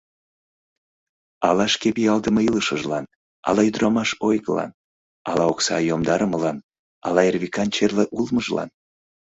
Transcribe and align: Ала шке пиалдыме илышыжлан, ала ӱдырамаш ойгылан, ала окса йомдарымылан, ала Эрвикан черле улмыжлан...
Ала 1.47 1.65
шке 1.73 1.89
пиалдыме 1.95 2.41
илышыжлан, 2.49 3.05
ала 3.47 3.61
ӱдырамаш 3.69 4.09
ойгылан, 4.27 4.71
ала 5.29 5.43
окса 5.51 5.77
йомдарымылан, 5.89 6.57
ала 7.07 7.21
Эрвикан 7.29 7.67
черле 7.75 8.05
улмыжлан... 8.17 8.69